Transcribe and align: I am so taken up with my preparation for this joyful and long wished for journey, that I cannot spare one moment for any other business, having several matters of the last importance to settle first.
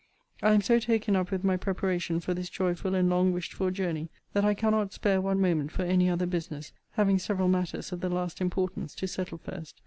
I 0.41 0.53
am 0.55 0.61
so 0.63 0.79
taken 0.79 1.15
up 1.15 1.29
with 1.29 1.43
my 1.43 1.57
preparation 1.57 2.19
for 2.19 2.33
this 2.33 2.49
joyful 2.49 2.95
and 2.95 3.07
long 3.07 3.31
wished 3.31 3.53
for 3.53 3.69
journey, 3.69 4.09
that 4.33 4.43
I 4.43 4.55
cannot 4.55 4.93
spare 4.93 5.21
one 5.21 5.39
moment 5.39 5.71
for 5.71 5.83
any 5.83 6.09
other 6.09 6.25
business, 6.25 6.71
having 6.93 7.19
several 7.19 7.49
matters 7.49 7.91
of 7.91 8.01
the 8.01 8.09
last 8.09 8.41
importance 8.41 8.95
to 8.95 9.07
settle 9.07 9.37
first. 9.37 9.79